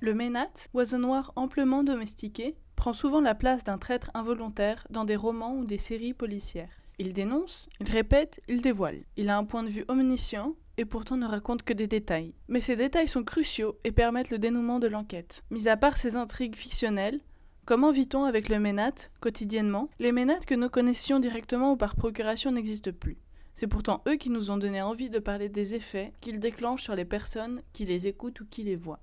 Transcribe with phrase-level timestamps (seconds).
[0.00, 5.16] Le ménate, oiseau noir amplement domestiqué, prend souvent la place d'un traître involontaire dans des
[5.16, 6.70] romans ou des séries policières.
[7.00, 9.00] Il dénonce, il répète, il dévoile.
[9.16, 12.32] Il a un point de vue omniscient et pourtant ne raconte que des détails.
[12.46, 15.42] Mais ces détails sont cruciaux et permettent le dénouement de l'enquête.
[15.50, 17.20] Mis à part ces intrigues fictionnelles,
[17.66, 19.90] comment vit-on avec le ménate quotidiennement?
[19.98, 23.18] Les ménates que nous connaissions directement ou par procuration n'existent plus.
[23.56, 26.94] C'est pourtant eux qui nous ont donné envie de parler des effets qu'ils déclenchent sur
[26.94, 29.00] les personnes qui les écoutent ou qui les voient.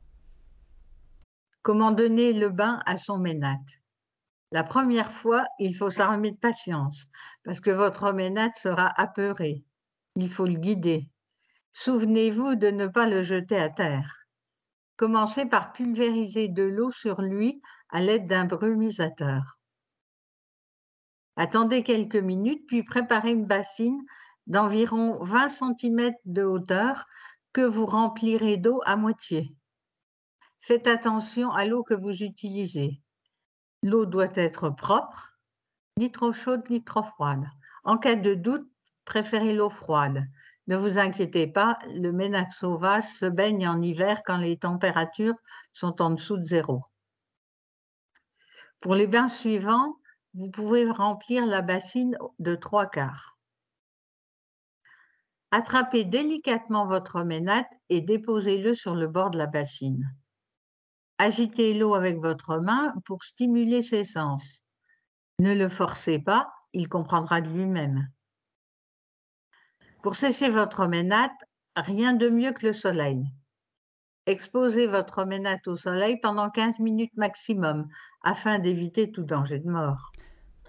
[1.65, 3.81] Comment donner le bain à son ménate
[4.51, 7.07] la première fois, il faut s'armer de patience,
[7.43, 9.63] parce que votre ménate sera apeuré.
[10.15, 11.09] Il faut le guider.
[11.73, 14.27] Souvenez-vous de ne pas le jeter à terre.
[14.95, 19.57] Commencez par pulvériser de l'eau sur lui à l'aide d'un brumisateur.
[21.35, 23.99] Attendez quelques minutes, puis préparez une bassine
[24.45, 27.07] d'environ 20 cm de hauteur
[27.53, 29.55] que vous remplirez d'eau à moitié.
[30.67, 32.99] Faites attention à l'eau que vous utilisez.
[33.83, 35.37] L'eau doit être propre,
[35.95, 37.45] ni trop chaude ni trop froide.
[37.83, 38.67] En cas de doute,
[39.05, 40.25] préférez l'eau froide.
[40.65, 45.35] Ne vous inquiétez pas, le ménage sauvage se baigne en hiver quand les températures
[45.75, 46.81] sont en dessous de zéro.
[48.79, 49.97] Pour les bains suivants,
[50.33, 53.37] vous pouvez remplir la bassine de trois quarts.
[55.51, 60.11] Attrapez délicatement votre ménate et déposez-le sur le bord de la bassine.
[61.17, 64.63] Agitez l'eau avec votre main pour stimuler ses sens.
[65.39, 68.09] Ne le forcez pas, il comprendra de lui-même.
[70.03, 71.31] Pour sécher votre ménate,
[71.75, 73.25] rien de mieux que le soleil.
[74.27, 77.87] Exposez votre ménate au soleil pendant 15 minutes maximum
[78.23, 80.11] afin d'éviter tout danger de mort.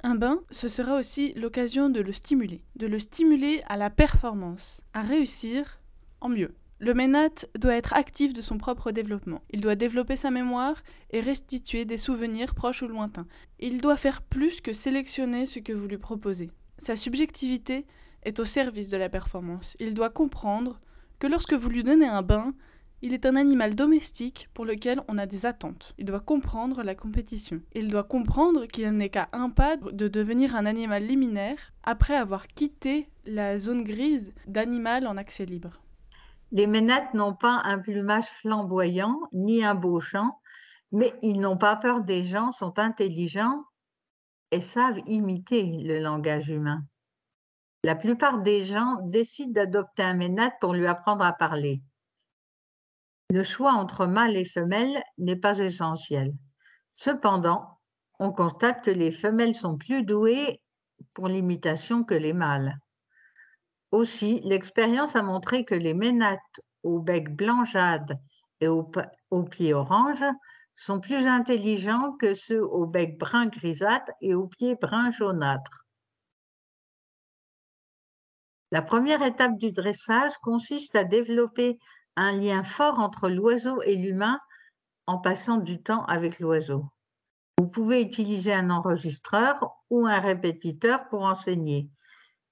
[0.02, 4.82] Un bain, ce sera aussi l'occasion de le stimuler, de le stimuler à la performance,
[4.94, 5.80] à réussir
[6.20, 6.54] en mieux.
[6.78, 9.42] Le ménate doit être actif de son propre développement.
[9.50, 13.26] Il doit développer sa mémoire et restituer des souvenirs proches ou lointains.
[13.60, 16.50] Il doit faire plus que sélectionner ce que vous lui proposez.
[16.76, 17.86] Sa subjectivité
[18.24, 19.74] est au service de la performance.
[19.80, 20.78] Il doit comprendre
[21.18, 22.52] que lorsque vous lui donnez un bain,
[23.00, 25.94] il est un animal domestique pour lequel on a des attentes.
[25.96, 27.62] Il doit comprendre la compétition.
[27.74, 32.46] Il doit comprendre qu'il n'est qu'à un pas de devenir un animal liminaire après avoir
[32.48, 35.80] quitté la zone grise d'animal en accès libre.
[36.52, 40.40] Les ménates n'ont pas un plumage flamboyant ni un beau chant,
[40.92, 43.64] mais ils n'ont pas peur des gens, sont intelligents
[44.52, 46.84] et savent imiter le langage humain.
[47.82, 51.82] La plupart des gens décident d'adopter un ménate pour lui apprendre à parler.
[53.30, 56.32] Le choix entre mâle et femelle n'est pas essentiel.
[56.92, 57.80] Cependant,
[58.18, 60.62] on constate que les femelles sont plus douées
[61.12, 62.78] pour l'imitation que les mâles.
[63.92, 66.40] Aussi, l'expérience a montré que les ménates
[66.82, 68.14] au bec blanchâtre
[68.60, 68.84] et au,
[69.50, 70.24] pied orange
[70.74, 75.86] sont plus intelligents que ceux au bec brun grisâtre et au pied brun jaunâtre.
[78.72, 81.78] La première étape du dressage consiste à développer
[82.16, 84.40] un lien fort entre l'oiseau et l'humain
[85.06, 86.84] en passant du temps avec l'oiseau.
[87.58, 91.88] Vous pouvez utiliser un enregistreur ou un répétiteur pour enseigner,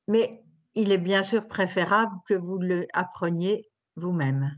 [0.06, 0.43] mais
[0.74, 4.56] il est bien sûr préférable que vous le appreniez vous-même.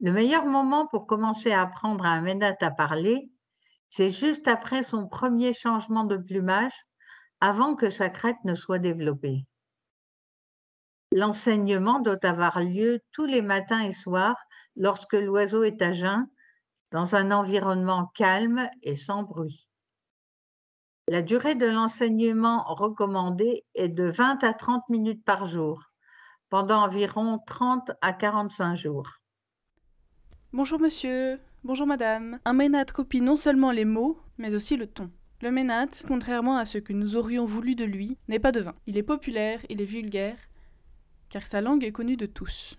[0.00, 3.30] Le meilleur moment pour commencer à apprendre à un ménate à parler,
[3.90, 6.72] c'est juste après son premier changement de plumage,
[7.40, 9.46] avant que sa crête ne soit développée.
[11.12, 14.38] L'enseignement doit avoir lieu tous les matins et soirs
[14.76, 16.28] lorsque l'oiseau est à jeun,
[16.92, 19.68] dans un environnement calme et sans bruit.
[21.10, 25.90] La durée de l'enseignement recommandé est de 20 à 30 minutes par jour,
[26.50, 29.08] pendant environ 30 à 45 jours.
[30.52, 32.38] Bonjour monsieur, bonjour madame.
[32.44, 35.10] Un ménate copie non seulement les mots, mais aussi le ton.
[35.42, 38.76] Le ménate, contrairement à ce que nous aurions voulu de lui, n'est pas de vin.
[38.86, 40.38] Il est populaire, il est vulgaire,
[41.28, 42.76] car sa langue est connue de tous.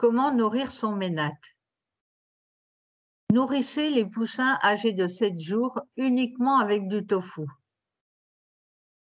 [0.00, 1.58] Comment nourrir son ménate?
[3.30, 7.42] Nourrissez les poussins âgés de 7 jours uniquement avec du tofu.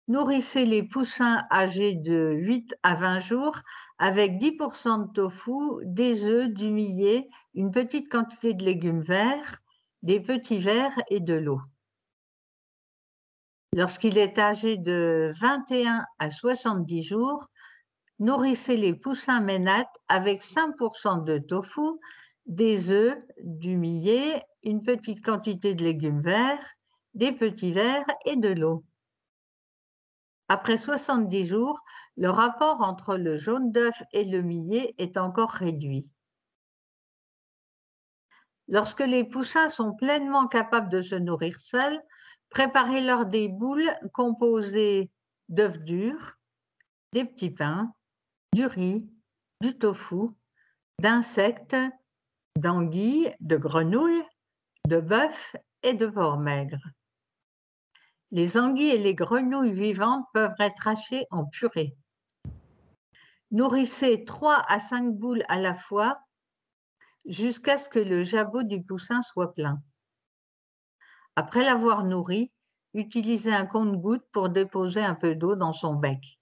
[0.09, 3.59] Nourrissez les poussins âgés de 8 à 20 jours
[3.97, 9.63] avec 10% de tofu, des œufs, du millet, une petite quantité de légumes verts,
[10.03, 11.63] des petits verres et de l'eau.
[13.73, 17.49] Lorsqu'il est âgé de 21 à 70 jours,
[18.23, 21.99] Nourrissez les poussins ménates avec 5% de tofu,
[22.47, 26.65] des œufs, du millet, une petite quantité de légumes verts,
[27.15, 28.85] des petits verres et de l'eau.
[30.47, 31.81] Après 70 jours,
[32.17, 36.13] le rapport entre le jaune d'œuf et le millet est encore réduit.
[38.69, 42.01] Lorsque les poussins sont pleinement capables de se nourrir seuls,
[42.51, 45.11] préparez-leur des boules composées
[45.49, 46.37] d'œufs durs,
[47.13, 47.93] des petits pains,
[48.53, 49.09] du riz,
[49.61, 50.29] du tofu,
[51.01, 51.77] d'insectes,
[52.57, 54.25] d'anguilles, de grenouilles,
[54.87, 56.83] de bœuf et de porc maigre.
[58.31, 61.97] Les anguilles et les grenouilles vivantes peuvent être hachées en purée.
[63.51, 66.21] Nourrissez 3 à 5 boules à la fois
[67.27, 69.83] jusqu'à ce que le jabot du poussin soit plein.
[71.37, 72.53] Après l'avoir nourri,
[72.95, 76.39] utilisez un compte-gouttes pour déposer un peu d'eau dans son bec.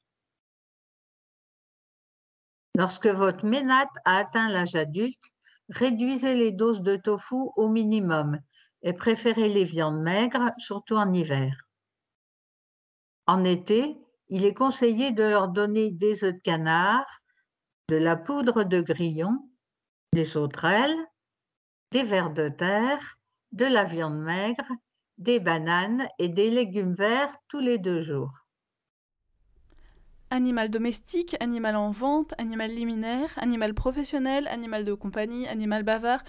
[2.77, 5.23] Lorsque votre ménate a atteint l'âge adulte,
[5.69, 8.39] réduisez les doses de tofu au minimum
[8.83, 11.55] et préférez les viandes maigres, surtout en hiver.
[13.27, 13.97] En été,
[14.29, 17.07] il est conseillé de leur donner des œufs de canard,
[17.89, 19.51] de la poudre de grillon
[20.13, 20.97] des sauterelles,
[21.93, 23.19] des vers de terre,
[23.53, 24.67] de la viande maigre,
[25.19, 28.33] des bananes et des légumes verts tous les deux jours.
[30.33, 36.23] Animal domestique, animal en vente, animal liminaire, animal professionnel, animal de compagnie, animal bavard,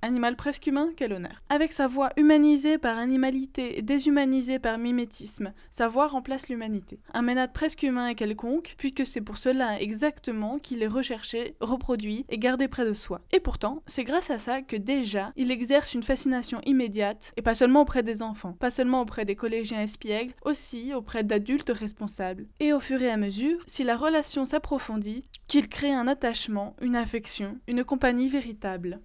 [0.00, 1.42] Animal presque humain, quel honneur.
[1.48, 7.00] Avec sa voix humanisée par animalité et déshumanisée par mimétisme, sa voix remplace l'humanité.
[7.14, 12.24] Un ménade presque humain et quelconque, puisque c'est pour cela exactement qu'il est recherché, reproduit
[12.28, 13.22] et gardé près de soi.
[13.32, 17.56] Et pourtant, c'est grâce à ça que déjà, il exerce une fascination immédiate, et pas
[17.56, 22.46] seulement auprès des enfants, pas seulement auprès des collégiens espiègles, aussi auprès d'adultes responsables.
[22.60, 26.94] Et au fur et à mesure, si la relation s'approfondit, qu'il crée un attachement, une
[26.94, 29.00] affection, une compagnie véritable.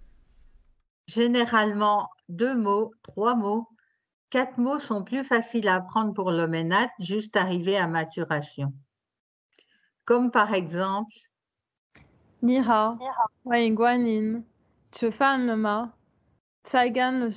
[1.08, 3.68] Généralement, deux mots, trois mots,
[4.30, 6.48] quatre mots sont plus faciles à apprendre pour le
[7.00, 8.74] juste arrivé à maturation.
[10.06, 11.14] Comme par exemple
[12.42, 12.98] Nira,
[14.96, 15.58] Chufan
[16.66, 17.30] Saigan.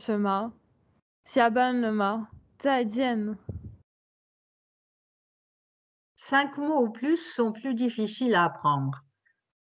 [6.16, 9.02] Cinq mots ou plus sont plus difficiles à apprendre.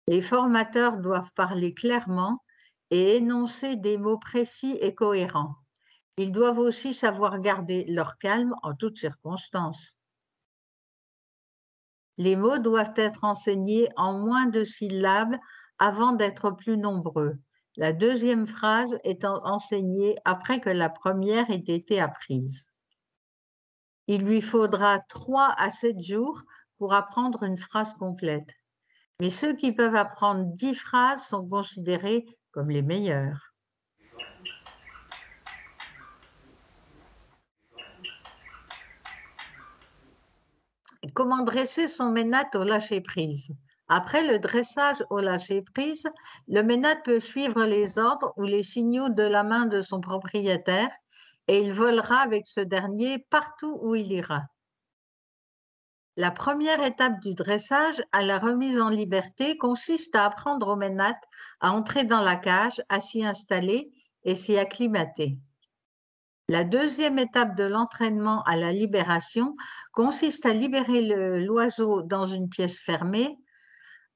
[0.07, 2.43] Les formateurs doivent parler clairement
[2.91, 5.55] et énoncer des mots précis et cohérents.
[6.17, 9.95] Ils doivent aussi savoir garder leur calme en toutes circonstances.
[12.17, 15.37] Les mots doivent être enseignés en moins de syllabes
[15.79, 17.39] avant d'être plus nombreux.
[17.77, 22.67] La deuxième phrase étant enseignée après que la première ait été apprise.
[24.07, 26.41] Il lui faudra 3 à 7 jours
[26.77, 28.49] pour apprendre une phrase complète.
[29.21, 33.51] Mais ceux qui peuvent apprendre 10 phrases sont considérés comme les meilleurs.
[41.13, 43.51] Comment dresser son ménate au lâcher-prise?
[43.87, 46.07] Après le dressage au lâcher-prise,
[46.47, 50.89] le ménate peut suivre les ordres ou les signaux de la main de son propriétaire
[51.47, 54.43] et il volera avec ce dernier partout où il ira.
[56.17, 61.17] La première étape du dressage à la remise en liberté consiste à apprendre au ménat
[61.61, 63.93] à entrer dans la cage, à s'y installer
[64.25, 65.37] et s'y acclimater.
[66.49, 69.55] La deuxième étape de l'entraînement à la libération
[69.93, 71.01] consiste à libérer
[71.45, 73.37] l'oiseau dans une pièce fermée,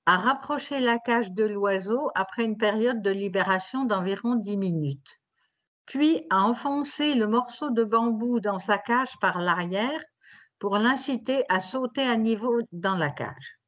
[0.05, 5.21] à rapprocher la cage de l'oiseau après une période de libération d'environ 10 minutes,
[5.85, 10.03] puis à enfoncer le morceau de bambou dans sa cage par l'arrière
[10.65, 13.59] pour l'inciter à sauter à niveau dans la cage.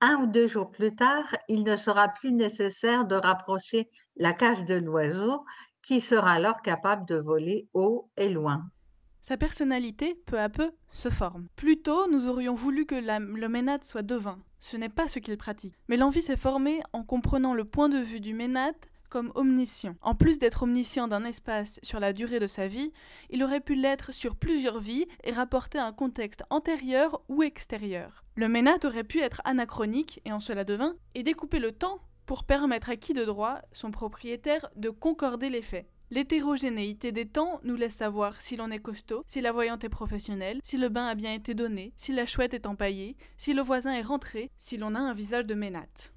[0.00, 4.64] Un ou deux jours plus tard, il ne sera plus nécessaire de rapprocher la cage
[4.64, 5.44] de l'oiseau
[5.82, 8.62] qui sera alors capable de voler haut et loin.
[9.22, 11.48] Sa personnalité, peu à peu, se forme.
[11.56, 14.38] Plus tôt, nous aurions voulu que le ménade soit devin.
[14.60, 15.74] Ce n'est pas ce qu'il pratique.
[15.88, 18.76] Mais l'envie s'est formée en comprenant le point de vue du ménade
[19.34, 19.96] omniscient.
[20.02, 22.92] En plus d'être omniscient d'un espace sur la durée de sa vie,
[23.30, 28.24] il aurait pu l'être sur plusieurs vies et rapporter un contexte antérieur ou extérieur.
[28.36, 32.44] Le ménat aurait pu être anachronique, et en cela devint, et découper le temps pour
[32.44, 35.86] permettre à qui de droit, son propriétaire, de concorder les faits.
[36.10, 40.60] L'hétérogénéité des temps nous laisse savoir si l'on est costaud, si la voyante est professionnelle,
[40.62, 43.92] si le bain a bien été donné, si la chouette est empaillée, si le voisin
[43.92, 46.12] est rentré, si l'on a un visage de ménate.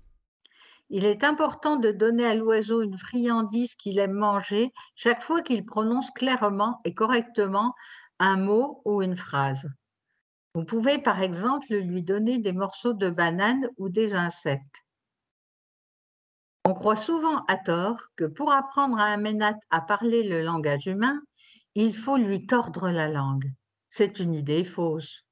[0.90, 5.66] Il est important de donner à l'oiseau une friandise qu'il aime manger chaque fois qu'il
[5.66, 7.74] prononce clairement et correctement
[8.20, 9.68] un mot ou une phrase.
[10.56, 14.86] Vous pouvez par exemple lui donner des morceaux de banane ou des insectes.
[16.64, 20.88] On croit souvent à tort que pour apprendre à un ménate à parler le langage
[20.88, 21.22] humain,
[21.76, 23.52] il faut lui tordre la langue.
[23.90, 25.27] C'est une idée fausse.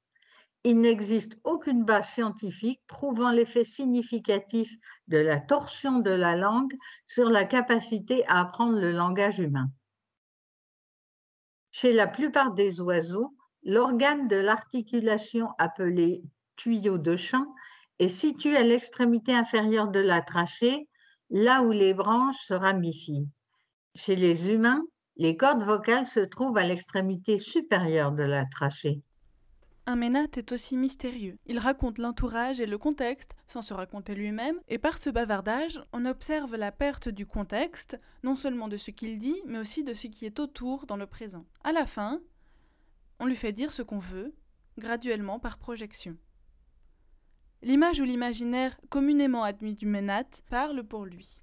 [0.68, 4.68] Il n'existe aucune base scientifique prouvant l'effet significatif
[5.06, 6.74] de la torsion de la langue
[7.06, 9.70] sur la capacité à apprendre le langage humain.
[11.70, 13.32] Chez la plupart des oiseaux,
[13.62, 16.24] l'organe de l'articulation appelé
[16.56, 17.46] tuyau de chant
[18.00, 20.88] est situé à l'extrémité inférieure de la trachée,
[21.30, 23.28] là où les branches se ramifient.
[23.94, 24.82] Chez les humains,
[25.14, 29.00] les cordes vocales se trouvent à l'extrémité supérieure de la trachée.
[29.88, 31.38] Un ménate est aussi mystérieux.
[31.46, 36.06] Il raconte l'entourage et le contexte sans se raconter lui-même, et par ce bavardage, on
[36.06, 40.08] observe la perte du contexte, non seulement de ce qu'il dit, mais aussi de ce
[40.08, 41.46] qui est autour dans le présent.
[41.62, 42.20] À la fin,
[43.20, 44.34] on lui fait dire ce qu'on veut,
[44.76, 46.16] graduellement par projection.
[47.62, 51.42] L'image ou l'imaginaire communément admis du ménate parle pour lui.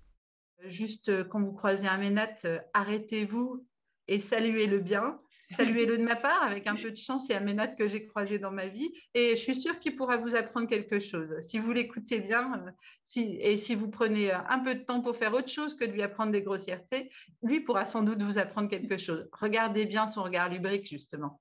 [0.65, 3.65] Juste euh, quand vous croisez un ménate, euh, arrêtez-vous
[4.09, 5.19] et saluez-le bien.
[5.55, 8.51] Saluez-le de ma part, avec un peu de chance, c'est un que j'ai croisé dans
[8.51, 8.91] ma vie.
[9.13, 11.35] Et je suis sûre qu'il pourra vous apprendre quelque chose.
[11.41, 12.71] Si vous l'écoutez bien, euh,
[13.03, 15.91] si, et si vous prenez un peu de temps pour faire autre chose que de
[15.91, 17.09] lui apprendre des grossièretés,
[17.41, 19.27] lui pourra sans doute vous apprendre quelque chose.
[19.31, 21.39] Regardez bien son regard lubrique, justement.